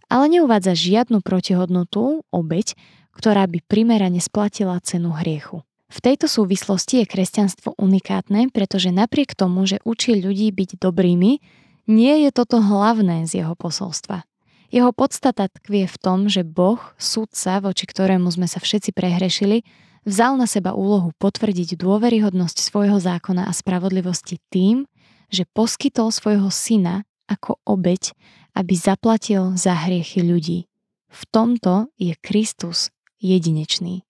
ale 0.07 0.25
neuvádza 0.39 0.75
žiadnu 0.75 1.23
protihodnotu, 1.23 2.23
obeď, 2.31 2.75
ktorá 3.15 3.47
by 3.47 3.63
primerane 3.65 4.19
splatila 4.23 4.79
cenu 4.83 5.11
hriechu. 5.15 5.63
V 5.87 5.99
tejto 6.03 6.27
súvislosti 6.27 7.03
je 7.03 7.05
kresťanstvo 7.07 7.79
unikátne, 7.79 8.51
pretože 8.51 8.91
napriek 8.91 9.33
tomu, 9.33 9.63
že 9.63 9.79
učí 9.87 10.19
ľudí 10.19 10.51
byť 10.51 10.83
dobrými, 10.83 11.39
nie 11.87 12.15
je 12.27 12.29
toto 12.35 12.59
hlavné 12.59 13.23
z 13.23 13.43
jeho 13.43 13.55
posolstva. 13.55 14.27
Jeho 14.67 14.91
podstata 14.91 15.47
tkvie 15.47 15.87
v 15.87 15.97
tom, 15.97 16.27
že 16.27 16.43
Boh, 16.43 16.83
súdca, 16.99 17.63
voči 17.63 17.87
ktorému 17.87 18.27
sme 18.27 18.51
sa 18.51 18.59
všetci 18.59 18.91
prehrešili, 18.91 19.63
vzal 20.03 20.35
na 20.35 20.43
seba 20.43 20.75
úlohu 20.75 21.15
potvrdiť 21.15 21.79
dôveryhodnosť 21.79 22.57
svojho 22.59 22.99
zákona 22.99 23.47
a 23.47 23.51
spravodlivosti 23.55 24.43
tým, 24.51 24.83
že 25.31 25.47
poskytol 25.47 26.11
svojho 26.11 26.51
syna 26.51 27.07
ako 27.27 27.59
obeď, 27.67 28.15
aby 28.57 28.73
zaplatil 28.73 29.53
za 29.53 29.75
hriechy 29.75 30.25
ľudí. 30.25 30.65
V 31.07 31.21
tomto 31.31 31.91
je 31.95 32.15
Kristus 32.19 32.89
jedinečný. 33.21 34.07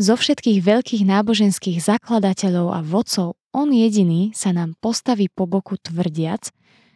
Zo 0.00 0.16
všetkých 0.16 0.64
veľkých 0.64 1.02
náboženských 1.04 1.78
zakladateľov 1.78 2.74
a 2.74 2.80
vodcov 2.80 3.38
on 3.52 3.70
jediný 3.70 4.32
sa 4.32 4.50
nám 4.50 4.74
postaví 4.80 5.28
po 5.28 5.44
boku 5.44 5.76
tvrdiac, 5.76 6.48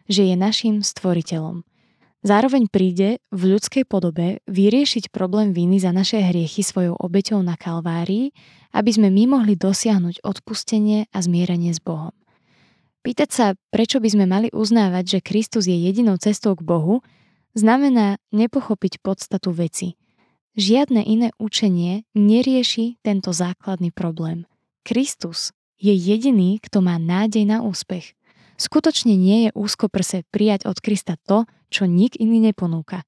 že 0.09 0.25
je 0.25 0.35
našim 0.35 0.81
stvoriteľom. 0.81 1.62
Zároveň 2.26 2.67
príde 2.67 3.23
v 3.31 3.55
ľudskej 3.55 3.87
podobe 3.87 4.43
vyriešiť 4.50 5.15
problém 5.15 5.55
viny 5.55 5.79
za 5.79 5.95
naše 5.95 6.19
hriechy 6.19 6.65
svojou 6.65 6.99
obeťou 6.99 7.38
na 7.45 7.55
Kalvárii, 7.55 8.35
aby 8.75 8.91
sme 8.91 9.15
my 9.15 9.38
mohli 9.38 9.55
dosiahnuť 9.55 10.26
odpustenie 10.26 11.07
a 11.12 11.19
zmierenie 11.23 11.71
s 11.71 11.79
Bohom. 11.79 12.11
Pýtať 13.07 13.31
sa, 13.31 13.47
prečo 13.71 14.03
by 14.03 14.09
sme 14.11 14.27
mali 14.27 14.49
uznávať, 14.51 15.05
že 15.07 15.19
Kristus 15.23 15.71
je 15.71 15.79
jedinou 15.79 16.19
cestou 16.19 16.59
k 16.59 16.67
Bohu, 16.67 17.07
znamená 17.55 18.19
nepochopiť 18.35 18.99
podstatu 18.99 19.55
veci– 19.55 19.95
Žiadne 20.57 21.05
iné 21.05 21.37
učenie 21.37 22.09
nerieši 22.17 22.97
tento 23.05 23.29
základný 23.37 23.93
problém. 23.93 24.49
Kristus 24.89 25.53
je 25.77 25.93
jediný, 25.93 26.57
kto 26.65 26.81
má 26.81 26.97
nádej 26.97 27.45
na 27.45 27.61
úspech. 27.61 28.17
Skutočne 28.57 29.21
nie 29.21 29.45
je 29.45 29.51
úzko 29.53 29.93
prse 29.93 30.25
prijať 30.33 30.65
od 30.65 30.81
Krista 30.81 31.21
to, 31.29 31.45
čo 31.69 31.85
nik 31.85 32.17
iný 32.17 32.41
neponúka. 32.41 33.05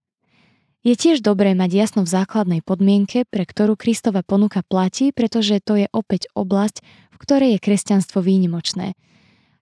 Je 0.85 0.93
tiež 0.93 1.25
dobré 1.25 1.57
mať 1.57 1.73
jasno 1.73 2.05
v 2.05 2.13
základnej 2.13 2.61
podmienke, 2.61 3.25
pre 3.25 3.49
ktorú 3.49 3.81
Kristova 3.81 4.21
ponuka 4.21 4.61
platí, 4.61 5.09
pretože 5.17 5.65
to 5.65 5.81
je 5.81 5.89
opäť 5.89 6.29
oblasť, 6.37 6.85
v 6.85 7.17
ktorej 7.17 7.51
je 7.57 7.65
kresťanstvo 7.65 8.21
výnimočné. 8.21 8.93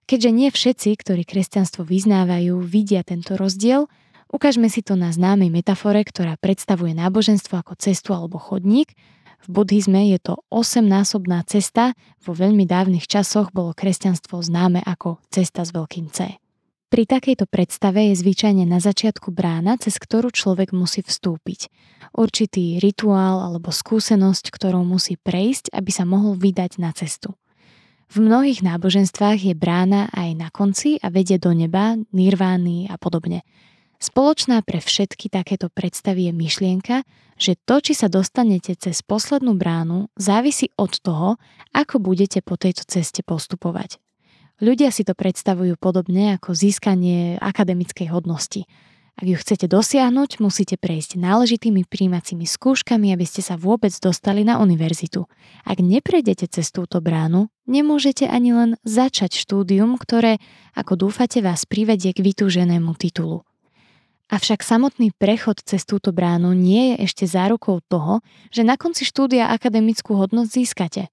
Keďže 0.07 0.31
nie 0.31 0.49
všetci, 0.49 0.89
ktorí 1.03 1.27
kresťanstvo 1.27 1.83
vyznávajú, 1.83 2.57
vidia 2.63 3.03
tento 3.03 3.35
rozdiel, 3.35 3.91
Ukážme 4.27 4.67
si 4.67 4.83
to 4.83 4.99
na 4.99 5.07
známej 5.07 5.47
metafore, 5.47 6.03
ktorá 6.03 6.35
predstavuje 6.35 6.91
náboženstvo 6.91 7.63
ako 7.63 7.79
cestu 7.79 8.11
alebo 8.11 8.35
chodník. 8.35 8.91
V 9.39 9.47
buddhizme 9.47 10.11
je 10.11 10.19
to 10.19 10.43
osemnásobná 10.51 11.47
cesta, 11.47 11.95
vo 12.19 12.35
veľmi 12.35 12.67
dávnych 12.67 13.07
časoch 13.07 13.55
bolo 13.55 13.71
kresťanstvo 13.71 14.43
známe 14.43 14.83
ako 14.83 15.23
cesta 15.31 15.63
s 15.63 15.71
veľkým 15.71 16.11
C. 16.11 16.35
Pri 16.87 17.03
takejto 17.07 17.47
predstave 17.47 18.11
je 18.11 18.19
zvyčajne 18.19 18.67
na 18.67 18.79
začiatku 18.83 19.31
brána, 19.31 19.79
cez 19.79 19.95
ktorú 19.99 20.31
človek 20.31 20.75
musí 20.75 21.03
vstúpiť. 21.03 21.71
Určitý 22.15 22.79
rituál 22.83 23.43
alebo 23.43 23.71
skúsenosť, 23.71 24.51
ktorou 24.51 24.83
musí 24.83 25.15
prejsť, 25.19 25.71
aby 25.71 25.91
sa 25.91 26.03
mohol 26.03 26.35
vydať 26.35 26.79
na 26.79 26.91
cestu. 26.91 27.35
V 28.07 28.23
mnohých 28.23 28.63
náboženstvách 28.63 29.51
je 29.51 29.55
brána 29.55 30.07
aj 30.15 30.29
na 30.39 30.47
konci 30.47 30.95
a 31.03 31.11
vedie 31.11 31.35
do 31.35 31.51
neba, 31.51 31.99
nirvány 32.15 32.87
a 32.87 32.95
podobne. 32.95 33.43
Spoločná 33.99 34.61
pre 34.61 34.79
všetky 34.79 35.27
takéto 35.27 35.67
predstavy 35.73 36.29
je 36.29 36.33
myšlienka, 36.33 37.03
že 37.35 37.59
to, 37.67 37.83
či 37.83 37.97
sa 37.97 38.07
dostanete 38.07 38.77
cez 38.79 39.03
poslednú 39.03 39.57
bránu, 39.57 40.07
závisí 40.15 40.71
od 40.79 40.95
toho, 41.01 41.41
ako 41.73 41.99
budete 41.99 42.39
po 42.45 42.55
tejto 42.55 42.85
ceste 42.85 43.25
postupovať. 43.25 43.99
Ľudia 44.57 44.89
si 44.89 45.05
to 45.05 45.13
predstavujú 45.13 45.77
podobne 45.77 46.37
ako 46.37 46.53
získanie 46.53 47.37
akademickej 47.37 48.09
hodnosti. 48.09 48.65
Ak 49.17 49.25
ju 49.25 49.33
chcete 49.33 49.65
dosiahnuť, 49.65 50.37
musíte 50.37 50.77
prejsť 50.77 51.17
náležitými 51.17 51.89
príjmacími 51.89 52.45
skúškami, 52.45 53.09
aby 53.17 53.25
ste 53.25 53.41
sa 53.41 53.57
vôbec 53.57 53.89
dostali 53.97 54.45
na 54.45 54.61
univerzitu. 54.61 55.25
Ak 55.65 55.81
neprejdete 55.81 56.45
cez 56.45 56.69
túto 56.69 57.01
bránu, 57.01 57.49
nemôžete 57.65 58.29
ani 58.29 58.53
len 58.53 58.69
začať 58.85 59.41
štúdium, 59.41 59.97
ktoré, 59.97 60.37
ako 60.77 61.09
dúfate, 61.09 61.41
vás 61.41 61.65
privedie 61.65 62.13
k 62.13 62.21
vytúženému 62.21 62.93
titulu. 62.93 63.41
Avšak 64.29 64.61
samotný 64.61 65.09
prechod 65.17 65.65
cez 65.65 65.81
túto 65.81 66.13
bránu 66.13 66.53
nie 66.53 66.93
je 66.93 67.09
ešte 67.09 67.25
zárukou 67.25 67.81
toho, 67.89 68.21
že 68.53 68.61
na 68.61 68.77
konci 68.77 69.01
štúdia 69.01 69.49
akademickú 69.49 70.13
hodnosť 70.13 70.49
získate, 70.53 71.03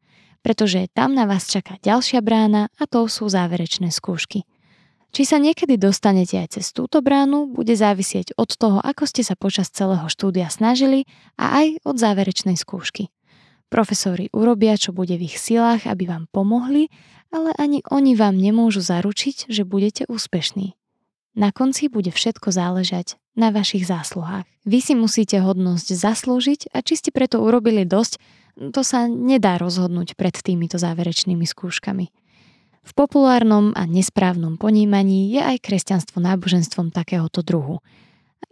pretože 0.45 0.93
tam 0.93 1.17
na 1.17 1.25
vás 1.25 1.49
čaká 1.49 1.81
ďalšia 1.81 2.21
brána 2.21 2.69
a 2.77 2.85
to 2.85 3.09
sú 3.09 3.33
záverečné 3.33 3.89
skúšky. 3.89 4.45
Či 5.15 5.23
sa 5.31 5.39
niekedy 5.39 5.79
dostanete 5.79 6.43
aj 6.43 6.59
cez 6.59 6.75
túto 6.75 6.99
bránu, 6.99 7.47
bude 7.47 7.79
závisieť 7.79 8.35
od 8.35 8.51
toho, 8.51 8.83
ako 8.83 9.07
ste 9.07 9.23
sa 9.23 9.39
počas 9.39 9.71
celého 9.71 10.11
štúdia 10.11 10.51
snažili 10.51 11.07
a 11.39 11.63
aj 11.63 11.87
od 11.87 12.03
záverečnej 12.03 12.59
skúšky. 12.59 13.15
Profesori 13.71 14.27
urobia, 14.35 14.75
čo 14.75 14.91
bude 14.91 15.15
v 15.15 15.31
ich 15.31 15.39
silách, 15.39 15.87
aby 15.87 16.11
vám 16.11 16.27
pomohli, 16.35 16.91
ale 17.31 17.55
ani 17.55 17.87
oni 17.95 18.19
vám 18.19 18.35
nemôžu 18.35 18.83
zaručiť, 18.83 19.47
že 19.47 19.63
budete 19.63 20.03
úspešní. 20.11 20.75
Na 21.39 21.55
konci 21.55 21.87
bude 21.87 22.11
všetko 22.11 22.51
záležať 22.51 23.15
na 23.39 23.55
vašich 23.55 23.87
zásluhách. 23.87 24.51
Vy 24.67 24.79
si 24.83 24.95
musíte 24.99 25.39
hodnosť 25.39 25.95
zaslúžiť 25.95 26.75
a 26.75 26.83
či 26.83 26.99
ste 26.99 27.15
preto 27.15 27.39
urobili 27.39 27.87
dosť, 27.87 28.19
to 28.75 28.83
sa 28.83 29.07
nedá 29.07 29.63
rozhodnúť 29.63 30.19
pred 30.19 30.35
týmito 30.35 30.75
záverečnými 30.75 31.47
skúškami. 31.47 32.24
V 32.85 32.93
populárnom 32.93 33.73
a 33.73 33.89
nesprávnom 33.89 34.61
ponímaní 34.61 35.33
je 35.33 35.41
aj 35.41 35.65
kresťanstvo 35.65 36.21
náboženstvom 36.21 36.93
takéhoto 36.93 37.41
druhu. 37.41 37.81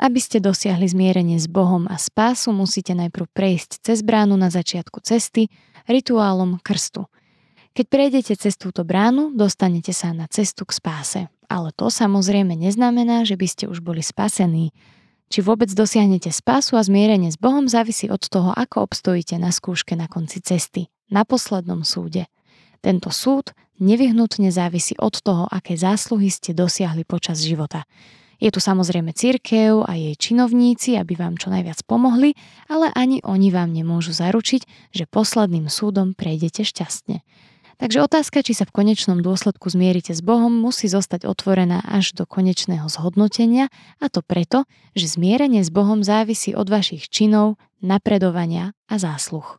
Aby 0.00 0.18
ste 0.24 0.40
dosiahli 0.40 0.88
zmierenie 0.88 1.36
s 1.36 1.46
Bohom 1.46 1.84
a 1.86 2.00
spásu, 2.00 2.50
musíte 2.50 2.96
najprv 2.96 3.28
prejsť 3.28 3.84
cez 3.84 4.00
bránu 4.00 4.40
na 4.40 4.48
začiatku 4.48 5.04
cesty 5.04 5.52
rituálom 5.84 6.56
krstu. 6.64 7.06
Keď 7.76 7.86
prejdete 7.88 8.32
cez 8.40 8.56
túto 8.56 8.88
bránu, 8.88 9.36
dostanete 9.36 9.92
sa 9.92 10.16
na 10.16 10.24
cestu 10.32 10.64
k 10.64 10.72
spáse 10.76 11.20
ale 11.52 11.68
to 11.76 11.92
samozrejme 11.92 12.56
neznamená, 12.56 13.28
že 13.28 13.36
by 13.36 13.44
ste 13.44 13.64
už 13.68 13.84
boli 13.84 14.00
spasení. 14.00 14.72
Či 15.28 15.44
vôbec 15.44 15.68
dosiahnete 15.68 16.32
spásu 16.32 16.80
a 16.80 16.82
zmierenie 16.84 17.28
s 17.28 17.36
Bohom 17.36 17.68
závisí 17.68 18.08
od 18.08 18.24
toho, 18.24 18.56
ako 18.56 18.88
obstojíte 18.88 19.36
na 19.36 19.52
skúške 19.52 19.92
na 19.92 20.08
konci 20.08 20.40
cesty, 20.40 20.88
na 21.12 21.28
poslednom 21.28 21.84
súde. 21.84 22.24
Tento 22.80 23.12
súd 23.12 23.52
nevyhnutne 23.82 24.54
závisí 24.54 24.94
od 24.96 25.18
toho, 25.18 25.50
aké 25.50 25.74
zásluhy 25.74 26.30
ste 26.30 26.54
dosiahli 26.54 27.02
počas 27.02 27.42
života. 27.42 27.82
Je 28.42 28.50
tu 28.50 28.58
samozrejme 28.58 29.14
církev 29.14 29.86
a 29.86 29.94
jej 29.94 30.14
činovníci, 30.18 30.98
aby 30.98 31.14
vám 31.14 31.38
čo 31.38 31.50
najviac 31.50 31.82
pomohli, 31.86 32.34
ale 32.66 32.90
ani 32.94 33.22
oni 33.22 33.54
vám 33.54 33.70
nemôžu 33.70 34.14
zaručiť, 34.14 34.90
že 34.90 35.06
posledným 35.06 35.70
súdom 35.70 36.14
prejdete 36.14 36.66
šťastne. 36.66 37.22
Takže 37.82 37.98
otázka, 37.98 38.46
či 38.46 38.54
sa 38.54 38.62
v 38.62 38.78
konečnom 38.78 39.22
dôsledku 39.26 39.66
zmierite 39.66 40.14
s 40.14 40.22
Bohom, 40.22 40.54
musí 40.54 40.86
zostať 40.86 41.26
otvorená 41.26 41.82
až 41.82 42.14
do 42.14 42.26
konečného 42.26 42.86
zhodnotenia 42.86 43.74
a 43.98 44.06
to 44.06 44.22
preto, 44.22 44.70
že 44.94 45.18
zmierenie 45.18 45.66
s 45.66 45.70
Bohom 45.74 46.06
závisí 46.06 46.54
od 46.54 46.70
vašich 46.70 47.10
činov, 47.10 47.58
napredovania 47.82 48.74
a 48.86 49.02
zásluh. 49.02 49.58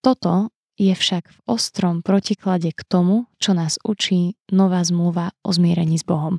Toto 0.00 0.48
je 0.78 0.94
však 0.94 1.26
v 1.26 1.38
ostrom 1.50 2.06
protiklade 2.06 2.70
k 2.70 2.80
tomu, 2.86 3.26
čo 3.42 3.52
nás 3.52 3.82
učí 3.82 4.38
nová 4.54 4.80
zmluva 4.86 5.34
o 5.42 5.50
zmierení 5.50 5.98
s 5.98 6.06
Bohom. 6.06 6.38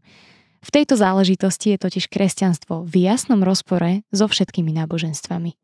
V 0.59 0.69
tejto 0.71 0.95
záležitosti 0.95 1.75
je 1.75 1.83
totiž 1.83 2.07
kresťanstvo 2.07 2.87
v 2.87 2.93
jasnom 3.03 3.43
rozpore 3.43 4.07
so 4.15 4.31
všetkými 4.31 4.71
náboženstvami. 4.75 5.55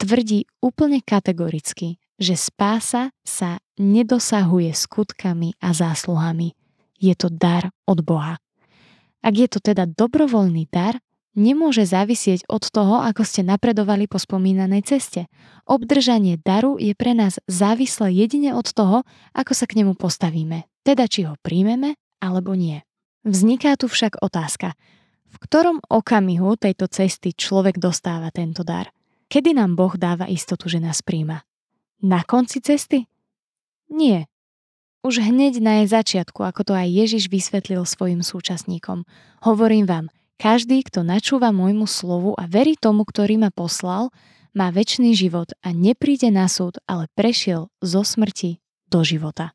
Tvrdí 0.00 0.48
úplne 0.64 1.04
kategoricky, 1.04 2.00
že 2.16 2.34
spása 2.34 3.12
sa 3.22 3.60
nedosahuje 3.76 4.72
skutkami 4.72 5.60
a 5.60 5.76
zásluhami. 5.76 6.56
Je 6.96 7.14
to 7.14 7.28
dar 7.28 7.68
od 7.84 8.00
Boha. 8.00 8.40
Ak 9.24 9.34
je 9.36 9.48
to 9.48 9.60
teda 9.60 9.88
dobrovoľný 9.88 10.68
dar, 10.68 11.00
nemôže 11.34 11.84
závisieť 11.84 12.46
od 12.46 12.64
toho, 12.70 13.02
ako 13.02 13.26
ste 13.26 13.42
napredovali 13.42 14.06
po 14.06 14.18
spomínanej 14.18 14.86
ceste. 14.86 15.26
Obdržanie 15.66 16.38
daru 16.40 16.78
je 16.78 16.94
pre 16.94 17.12
nás 17.12 17.42
závislé 17.50 18.14
jedine 18.14 18.54
od 18.54 18.70
toho, 18.70 19.02
ako 19.34 19.52
sa 19.52 19.66
k 19.66 19.82
nemu 19.82 19.98
postavíme, 19.98 20.66
teda 20.86 21.10
či 21.10 21.26
ho 21.26 21.34
príjmeme 21.42 21.98
alebo 22.22 22.54
nie. 22.54 22.80
Vzniká 23.26 23.74
tu 23.76 23.90
však 23.90 24.22
otázka, 24.22 24.78
v 25.34 25.36
ktorom 25.42 25.82
okamihu 25.90 26.54
tejto 26.54 26.86
cesty 26.86 27.34
človek 27.34 27.82
dostáva 27.82 28.30
tento 28.30 28.62
dar? 28.62 28.94
Kedy 29.26 29.58
nám 29.58 29.74
Boh 29.74 29.98
dáva 29.98 30.30
istotu, 30.30 30.70
že 30.70 30.78
nás 30.78 31.02
príjma? 31.02 31.42
Na 32.04 32.22
konci 32.22 32.62
cesty? 32.62 33.10
Nie. 33.90 34.30
Už 35.04 35.20
hneď 35.20 35.60
na 35.60 35.82
jej 35.82 35.88
začiatku, 35.90 36.40
ako 36.40 36.68
to 36.68 36.72
aj 36.72 36.88
Ježiš 36.88 37.28
vysvetlil 37.28 37.82
svojim 37.84 38.24
súčasníkom. 38.24 39.04
Hovorím 39.44 39.84
vám, 39.84 40.06
každý, 40.36 40.82
kto 40.84 41.06
načúva 41.06 41.54
môjmu 41.54 41.86
slovu 41.86 42.34
a 42.34 42.44
verí 42.50 42.74
tomu, 42.74 43.06
ktorý 43.06 43.38
ma 43.38 43.50
poslal, 43.54 44.10
má 44.54 44.70
väčší 44.70 45.12
život 45.18 45.50
a 45.66 45.74
nepríde 45.74 46.30
na 46.30 46.46
súd, 46.46 46.78
ale 46.86 47.10
prešiel 47.18 47.68
zo 47.82 48.02
smrti 48.06 48.62
do 48.86 49.02
života. 49.02 49.50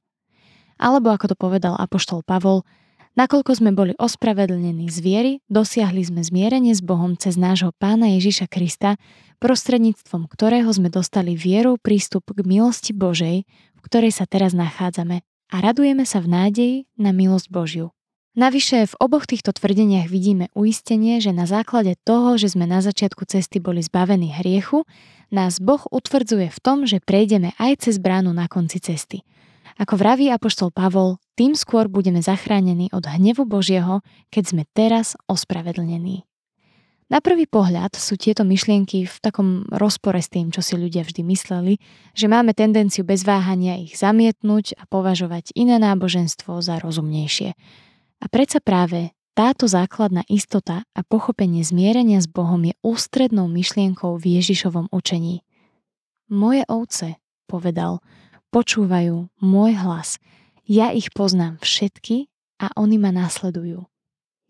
Alebo 0.80 1.12
ako 1.12 1.32
to 1.32 1.36
povedal 1.40 1.76
apoštol 1.80 2.24
Pavol, 2.24 2.68
nakoľko 3.16 3.52
sme 3.56 3.72
boli 3.76 3.96
ospravedlnení 3.96 4.92
z 4.92 4.98
viery, 5.00 5.32
dosiahli 5.48 6.04
sme 6.04 6.24
zmierenie 6.24 6.76
s 6.76 6.84
Bohom 6.84 7.16
cez 7.16 7.40
nášho 7.40 7.72
pána 7.76 8.12
Ježiša 8.16 8.48
Krista, 8.52 9.00
prostredníctvom 9.40 10.28
ktorého 10.28 10.68
sme 10.72 10.92
dostali 10.92 11.36
vierou 11.36 11.80
prístup 11.80 12.28
k 12.32 12.44
milosti 12.44 12.92
Božej, 12.92 13.48
v 13.48 13.80
ktorej 13.84 14.12
sa 14.12 14.28
teraz 14.28 14.52
nachádzame 14.52 15.24
a 15.50 15.56
radujeme 15.64 16.04
sa 16.04 16.20
v 16.20 16.28
nádeji 16.28 16.76
na 17.00 17.16
milosť 17.16 17.48
Božiu. 17.48 17.96
Navyše 18.40 18.88
v 18.88 18.96
oboch 19.04 19.28
týchto 19.28 19.52
tvrdeniach 19.52 20.08
vidíme 20.08 20.48
uistenie, 20.56 21.20
že 21.20 21.36
na 21.36 21.44
základe 21.44 22.00
toho, 22.08 22.40
že 22.40 22.56
sme 22.56 22.64
na 22.64 22.80
začiatku 22.80 23.28
cesty 23.28 23.60
boli 23.60 23.84
zbavení 23.84 24.32
hriechu, 24.32 24.88
nás 25.28 25.60
Boh 25.60 25.84
utvrdzuje 25.92 26.48
v 26.48 26.60
tom, 26.64 26.88
že 26.88 27.04
prejdeme 27.04 27.52
aj 27.60 27.84
cez 27.84 28.00
bránu 28.00 28.32
na 28.32 28.48
konci 28.48 28.80
cesty. 28.80 29.28
Ako 29.76 30.00
vraví 30.00 30.32
apoštol 30.32 30.72
Pavol, 30.72 31.20
tým 31.36 31.52
skôr 31.52 31.92
budeme 31.92 32.24
zachránení 32.24 32.88
od 32.96 33.12
hnevu 33.12 33.44
Božieho, 33.44 34.00
keď 34.32 34.44
sme 34.56 34.64
teraz 34.72 35.20
ospravedlnení. 35.28 36.24
Na 37.12 37.20
prvý 37.20 37.44
pohľad 37.44 38.00
sú 38.00 38.16
tieto 38.16 38.48
myšlienky 38.48 39.04
v 39.04 39.16
takom 39.20 39.68
rozpore 39.68 40.24
s 40.24 40.32
tým, 40.32 40.48
čo 40.56 40.64
si 40.64 40.80
ľudia 40.80 41.04
vždy 41.04 41.28
mysleli, 41.28 41.76
že 42.16 42.32
máme 42.32 42.56
tendenciu 42.56 43.04
bez 43.04 43.28
váhania 43.28 43.84
ich 43.84 44.00
zamietnúť 44.00 44.80
a 44.80 44.88
považovať 44.88 45.52
iné 45.60 45.76
náboženstvo 45.76 46.64
za 46.64 46.80
rozumnejšie. 46.80 47.52
A 48.20 48.26
predsa 48.28 48.60
práve 48.60 49.16
táto 49.32 49.72
základná 49.72 50.28
istota 50.28 50.84
a 50.92 51.02
pochopenie 51.08 51.64
zmierenia 51.64 52.20
s 52.20 52.28
Bohom 52.28 52.60
je 52.60 52.76
ústrednou 52.84 53.48
myšlienkou 53.48 54.20
v 54.20 54.36
Ježišovom 54.40 54.92
učení. 54.92 55.48
Moje 56.28 56.68
ovce, 56.68 57.16
povedal, 57.48 58.04
počúvajú 58.52 59.32
môj 59.40 59.72
hlas. 59.80 60.20
Ja 60.68 60.92
ich 60.92 61.16
poznám 61.16 61.58
všetky 61.64 62.28
a 62.60 62.70
oni 62.76 63.00
ma 63.00 63.16
následujú. 63.16 63.88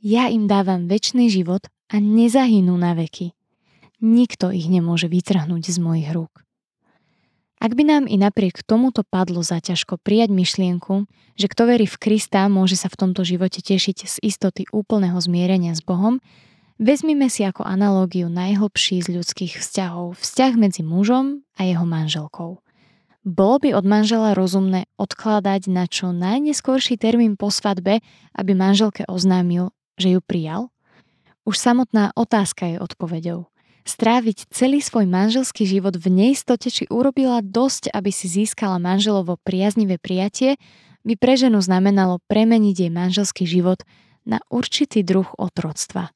Ja 0.01 0.27
im 0.33 0.49
dávam 0.49 0.89
väčší 0.89 1.29
život 1.29 1.69
a 1.93 2.01
nezahynú 2.01 2.73
na 2.73 2.97
veky. 2.97 3.37
Nikto 3.99 4.49
ich 4.55 4.71
nemôže 4.71 5.11
vytrhnúť 5.11 5.69
z 5.69 5.77
mojich 5.77 6.09
rúk. 6.15 6.48
Ak 7.59 7.75
by 7.75 7.83
nám 7.83 8.03
i 8.07 8.15
napriek 8.15 8.63
tomuto 8.63 9.03
padlo 9.03 9.43
za 9.43 9.59
ťažko 9.59 9.99
prijať 9.99 10.31
myšlienku, 10.31 11.11
že 11.35 11.51
kto 11.51 11.67
verí 11.67 11.91
v 11.91 11.99
Krista, 11.99 12.47
môže 12.47 12.79
sa 12.79 12.87
v 12.87 12.95
tomto 12.95 13.27
živote 13.27 13.59
tešiť 13.59 13.97
z 14.07 14.15
istoty 14.23 14.63
úplného 14.71 15.19
zmierenia 15.19 15.75
s 15.75 15.83
Bohom, 15.83 16.23
vezmime 16.79 17.27
si 17.27 17.43
ako 17.43 17.67
analógiu 17.67 18.31
najhlbší 18.31 19.03
z 19.03 19.11
ľudských 19.11 19.59
vzťahov 19.59 20.15
vzťah 20.23 20.53
medzi 20.55 20.87
mužom 20.87 21.43
a 21.59 21.67
jeho 21.67 21.83
manželkou. 21.83 22.63
Bolo 23.27 23.55
by 23.59 23.75
od 23.75 23.83
manžela 23.83 24.31
rozumné 24.31 24.87
odkladať 24.95 25.67
na 25.67 25.83
čo 25.83 26.15
najneskôrší 26.15 26.95
termín 26.95 27.35
po 27.35 27.51
svadbe, 27.51 27.99
aby 28.39 28.51
manželke 28.55 29.03
oznámil, 29.11 29.75
že 29.99 30.15
ju 30.15 30.23
prijal? 30.23 30.71
Už 31.43 31.59
samotná 31.59 32.15
otázka 32.15 32.71
je 32.71 32.77
odpovedou 32.79 33.51
stráviť 33.89 34.53
celý 34.53 34.85
svoj 34.85 35.09
manželský 35.09 35.65
život 35.65 35.97
v 35.97 36.13
neistote, 36.13 36.69
či 36.69 36.85
urobila 36.93 37.41
dosť, 37.41 37.89
aby 37.89 38.13
si 38.13 38.29
získala 38.29 38.77
manželovo 38.77 39.41
priaznivé 39.41 39.97
prijatie, 39.97 40.61
by 41.01 41.17
pre 41.17 41.33
ženu 41.33 41.57
znamenalo 41.57 42.21
premeniť 42.29 42.75
jej 42.85 42.91
manželský 42.93 43.49
život 43.49 43.81
na 44.29 44.37
určitý 44.53 45.01
druh 45.01 45.25
otroctva. 45.41 46.13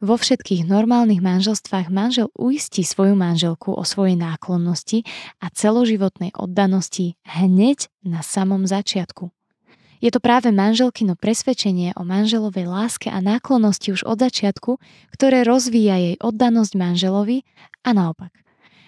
Vo 0.00 0.16
všetkých 0.16 0.64
normálnych 0.64 1.20
manželstvách 1.20 1.88
manžel 1.92 2.32
uistí 2.36 2.84
svoju 2.84 3.16
manželku 3.16 3.72
o 3.72 3.84
svojej 3.84 4.16
náklonnosti 4.16 5.04
a 5.40 5.52
celoživotnej 5.52 6.32
oddanosti 6.36 7.16
hneď 7.24 7.92
na 8.04 8.20
samom 8.24 8.64
začiatku. 8.64 9.35
Je 10.00 10.12
to 10.12 10.20
práve 10.20 10.52
manželkino 10.52 11.16
presvedčenie 11.16 11.96
o 11.96 12.04
manželovej 12.04 12.68
láske 12.68 13.08
a 13.08 13.24
náklonnosti 13.24 13.96
už 13.96 14.04
od 14.04 14.20
začiatku, 14.20 14.76
ktoré 15.12 15.40
rozvíja 15.42 15.96
jej 15.96 16.16
oddanosť 16.20 16.72
manželovi 16.76 17.48
a 17.80 17.96
naopak. 17.96 18.32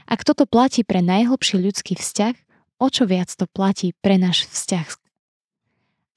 Ak 0.08 0.24
toto 0.24 0.44
platí 0.48 0.84
pre 0.84 1.00
najhlbší 1.04 1.60
ľudský 1.60 1.96
vzťah, 1.96 2.34
o 2.80 2.86
čo 2.88 3.04
viac 3.08 3.28
to 3.32 3.44
platí 3.48 3.92
pre 4.00 4.16
náš 4.16 4.48
vzťah. 4.48 4.88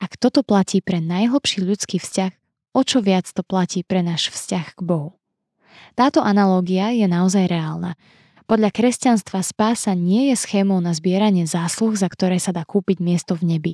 Ak 0.02 0.18
toto 0.18 0.42
platí 0.42 0.82
pre 0.82 1.00
najhlbší 1.00 1.62
ľudský 1.64 2.00
vzťah, 2.00 2.32
o 2.72 2.82
čo 2.82 3.04
viac 3.04 3.28
to 3.28 3.44
platí 3.44 3.84
pre 3.84 4.00
náš 4.02 4.32
vzťah 4.32 4.76
k 4.76 4.82
Bohu. 4.82 5.20
Táto 5.96 6.24
analógia 6.24 6.92
je 6.96 7.04
naozaj 7.08 7.52
reálna. 7.52 8.00
Podľa 8.48 8.72
kresťanstva 8.76 9.44
spása 9.44 9.96
nie 9.96 10.32
je 10.32 10.36
schémou 10.36 10.84
na 10.84 10.92
zbieranie 10.92 11.48
zásluh, 11.48 11.96
za 11.96 12.12
ktoré 12.12 12.40
sa 12.40 12.52
dá 12.52 12.68
kúpiť 12.68 13.00
miesto 13.00 13.36
v 13.36 13.56
nebi. 13.56 13.74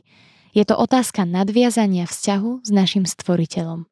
Je 0.58 0.66
to 0.66 0.74
otázka 0.74 1.22
nadviazania 1.22 2.10
vzťahu 2.10 2.66
s 2.66 2.70
našim 2.74 3.06
stvoriteľom. 3.06 3.86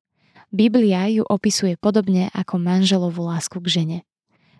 Biblia 0.50 1.06
ju 1.14 1.22
opisuje 1.22 1.78
podobne 1.78 2.34
ako 2.34 2.58
manželovú 2.58 3.22
lásku 3.22 3.62
k 3.62 3.68
žene. 3.70 4.00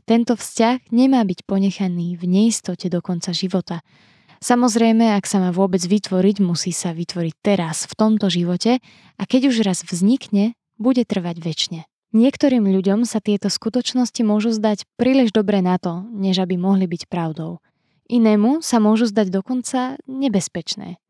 Tento 0.06 0.38
vzťah 0.38 0.94
nemá 0.94 1.26
byť 1.26 1.50
ponechaný 1.50 2.14
v 2.14 2.30
neistote 2.30 2.94
do 2.94 3.02
konca 3.02 3.34
života. 3.34 3.82
Samozrejme, 4.38 5.18
ak 5.18 5.26
sa 5.26 5.42
má 5.42 5.50
vôbec 5.50 5.82
vytvoriť, 5.82 6.46
musí 6.46 6.70
sa 6.70 6.94
vytvoriť 6.94 7.42
teraz, 7.42 7.90
v 7.90 7.98
tomto 7.98 8.30
živote 8.30 8.78
a 9.18 9.24
keď 9.26 9.50
už 9.50 9.66
raz 9.66 9.82
vznikne, 9.82 10.54
bude 10.78 11.02
trvať 11.10 11.42
väčšine. 11.42 11.90
Niektorým 12.14 12.70
ľuďom 12.70 13.10
sa 13.10 13.18
tieto 13.18 13.50
skutočnosti 13.50 14.22
môžu 14.22 14.54
zdať 14.54 14.86
príliš 14.94 15.34
dobre 15.34 15.58
na 15.66 15.82
to, 15.82 16.06
než 16.14 16.38
aby 16.38 16.54
mohli 16.54 16.86
byť 16.86 17.10
pravdou. 17.10 17.66
Inému 18.06 18.62
sa 18.62 18.78
môžu 18.78 19.10
zdať 19.10 19.34
dokonca 19.34 19.98
nebezpečné. 20.06 21.02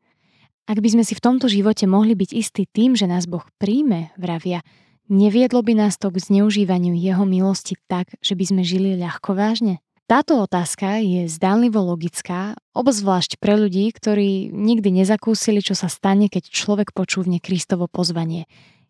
Ak 0.66 0.82
by 0.82 0.98
sme 0.98 1.06
si 1.06 1.14
v 1.14 1.22
tomto 1.22 1.46
živote 1.46 1.86
mohli 1.86 2.18
byť 2.18 2.30
istí 2.34 2.66
tým, 2.66 2.98
že 2.98 3.06
nás 3.06 3.30
Boh 3.30 3.46
príjme, 3.62 4.10
vravia, 4.18 4.66
neviedlo 5.06 5.62
by 5.62 5.78
nás 5.78 5.94
to 5.94 6.10
k 6.10 6.18
zneužívaniu 6.18 6.90
Jeho 6.90 7.22
milosti 7.22 7.78
tak, 7.86 8.10
že 8.18 8.34
by 8.34 8.44
sme 8.50 8.62
žili 8.66 8.98
ľahko 8.98 9.38
vážne? 9.38 9.78
Táto 10.10 10.38
otázka 10.42 11.02
je 11.02 11.26
zdánlivo 11.26 11.82
logická, 11.82 12.58
obzvlášť 12.74 13.42
pre 13.42 13.58
ľudí, 13.58 13.90
ktorí 13.90 14.54
nikdy 14.54 15.02
nezakúsili, 15.02 15.62
čo 15.62 15.74
sa 15.74 15.90
stane, 15.90 16.30
keď 16.30 16.50
človek 16.50 16.94
počúvne 16.94 17.42
Kristovo 17.42 17.90
pozvanie. 17.90 18.46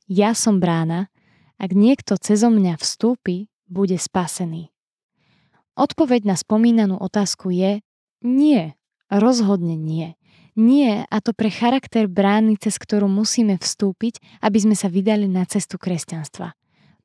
Ja 0.08 0.36
som 0.36 0.60
brána, 0.60 1.08
ak 1.56 1.72
niekto 1.72 2.20
cezo 2.20 2.52
mňa 2.52 2.76
vstúpi, 2.76 3.48
bude 3.64 3.96
spasený. 3.96 4.68
Odpoveď 5.76 6.24
na 6.24 6.36
spomínanú 6.36 7.00
otázku 7.00 7.52
je 7.52 7.80
nie, 8.24 8.76
rozhodne 9.08 9.76
nie. 9.76 10.16
Nie, 10.57 11.05
a 11.12 11.21
to 11.21 11.37
pre 11.37 11.53
charakter 11.53 12.09
brány, 12.09 12.57
cez 12.57 12.81
ktorú 12.81 13.12
musíme 13.12 13.61
vstúpiť, 13.61 14.25
aby 14.40 14.57
sme 14.57 14.73
sa 14.73 14.88
vydali 14.88 15.29
na 15.29 15.45
cestu 15.45 15.77
kresťanstva. 15.77 16.57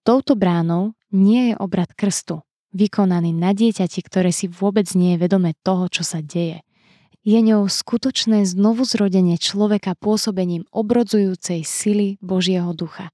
Touto 0.07 0.39
bránou 0.39 0.95
nie 1.11 1.51
je 1.51 1.55
obrad 1.59 1.91
krstu, 1.91 2.47
vykonaný 2.71 3.35
na 3.35 3.51
dieťati, 3.51 3.99
ktoré 4.07 4.31
si 4.31 4.47
vôbec 4.47 4.87
nie 4.95 5.13
je 5.13 5.21
vedomé 5.27 5.51
toho, 5.67 5.91
čo 5.91 6.07
sa 6.07 6.23
deje. 6.23 6.63
Je 7.21 7.37
ňou 7.37 7.69
skutočné 7.69 8.47
znovuzrodenie 8.47 9.37
človeka 9.37 9.93
pôsobením 9.99 10.65
obrodzujúcej 10.73 11.61
sily 11.61 12.17
Božieho 12.23 12.73
ducha. 12.73 13.13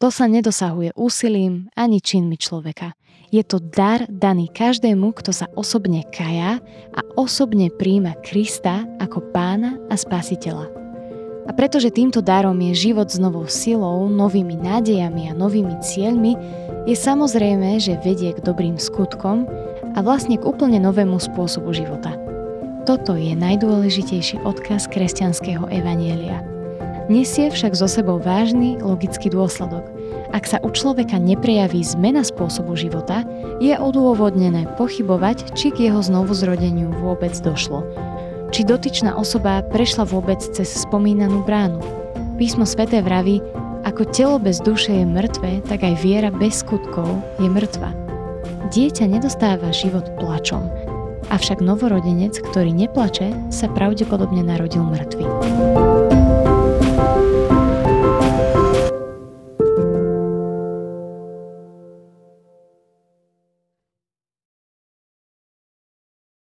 To 0.00 0.08
sa 0.08 0.26
nedosahuje 0.26 0.96
úsilím 0.96 1.68
ani 1.76 2.00
činmi 2.00 2.40
človeka. 2.40 2.96
Je 3.30 3.46
to 3.46 3.62
dar 3.62 4.10
daný 4.10 4.50
každému, 4.50 5.14
kto 5.14 5.30
sa 5.30 5.46
osobne 5.54 6.02
kaja 6.10 6.58
a 6.90 7.00
osobne 7.14 7.70
príjma 7.70 8.18
Krista 8.26 8.82
ako 8.98 9.22
pána 9.30 9.78
a 9.86 9.94
spasiteľa. 9.94 10.66
A 11.46 11.50
pretože 11.54 11.94
týmto 11.94 12.26
darom 12.26 12.58
je 12.58 12.90
život 12.90 13.06
s 13.06 13.22
novou 13.22 13.46
silou, 13.46 14.10
novými 14.10 14.58
nádejami 14.58 15.30
a 15.30 15.38
novými 15.38 15.78
cieľmi, 15.78 16.34
je 16.90 16.96
samozrejme, 16.98 17.78
že 17.78 18.02
vedie 18.02 18.34
k 18.34 18.42
dobrým 18.42 18.74
skutkom 18.82 19.46
a 19.94 19.98
vlastne 20.02 20.34
k 20.34 20.42
úplne 20.42 20.82
novému 20.82 21.22
spôsobu 21.22 21.70
života. 21.70 22.18
Toto 22.82 23.14
je 23.14 23.38
najdôležitejší 23.38 24.42
odkaz 24.42 24.90
kresťanského 24.90 25.70
evanielia– 25.70 26.42
Nesie 27.10 27.50
však 27.50 27.74
zo 27.74 27.90
sebou 27.90 28.22
vážny 28.22 28.78
logický 28.78 29.34
dôsledok. 29.34 29.82
Ak 30.30 30.46
sa 30.46 30.62
u 30.62 30.70
človeka 30.70 31.18
neprejaví 31.18 31.82
zmena 31.82 32.22
spôsobu 32.22 32.78
života, 32.78 33.26
je 33.58 33.74
odôvodnené 33.74 34.70
pochybovať, 34.78 35.58
či 35.58 35.74
k 35.74 35.90
jeho 35.90 35.98
znovuzrodeniu 35.98 36.94
vôbec 37.02 37.34
došlo. 37.42 37.82
Či 38.54 38.62
dotyčná 38.62 39.18
osoba 39.18 39.62
prešla 39.66 40.06
vôbec 40.06 40.38
cez 40.38 40.70
spomínanú 40.70 41.42
bránu. 41.42 41.82
Písmo 42.38 42.62
sveté 42.62 43.02
vraví, 43.02 43.42
ako 43.82 44.06
telo 44.14 44.38
bez 44.38 44.62
duše 44.62 45.02
je 45.02 45.06
mŕtve, 45.06 45.66
tak 45.66 45.82
aj 45.82 45.98
viera 45.98 46.30
bez 46.30 46.62
skutkov 46.62 47.10
je 47.42 47.50
mŕtva. 47.50 47.90
Dieťa 48.70 49.10
nedostáva 49.10 49.74
život 49.74 50.06
plačom, 50.22 50.62
avšak 51.34 51.58
novorodenec, 51.58 52.38
ktorý 52.38 52.70
neplače, 52.70 53.34
sa 53.50 53.66
pravdepodobne 53.66 54.46
narodil 54.46 54.86
mŕtvy. 54.86 55.89